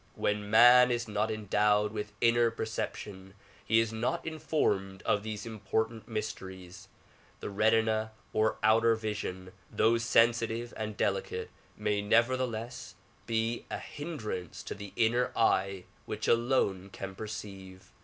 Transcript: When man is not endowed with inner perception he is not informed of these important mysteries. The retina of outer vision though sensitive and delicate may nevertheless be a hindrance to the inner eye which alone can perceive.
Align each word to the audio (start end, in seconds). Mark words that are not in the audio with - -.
When 0.15 0.49
man 0.49 0.89
is 0.89 1.07
not 1.07 1.29
endowed 1.29 1.91
with 1.93 2.11
inner 2.21 2.49
perception 2.49 3.35
he 3.63 3.79
is 3.79 3.93
not 3.93 4.25
informed 4.25 5.03
of 5.03 5.21
these 5.21 5.45
important 5.45 6.07
mysteries. 6.07 6.87
The 7.39 7.51
retina 7.51 8.11
of 8.33 8.55
outer 8.63 8.95
vision 8.95 9.51
though 9.71 9.99
sensitive 9.99 10.73
and 10.75 10.97
delicate 10.97 11.51
may 11.77 12.01
nevertheless 12.01 12.95
be 13.27 13.65
a 13.69 13.77
hindrance 13.77 14.63
to 14.63 14.73
the 14.73 14.91
inner 14.95 15.31
eye 15.35 15.83
which 16.07 16.27
alone 16.27 16.89
can 16.91 17.13
perceive. 17.13 17.91